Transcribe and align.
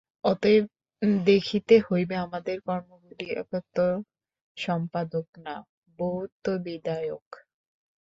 অতএব 0.23 0.65
দেখিতে 1.25 1.75
হইবে, 1.87 2.15
আমাদের 2.17 2.57
কর্মগুলি 2.61 3.25
একত্বসম্পাদক 3.33 5.27
না 5.45 5.55
বহুত্ববিধায়ক। 5.99 7.27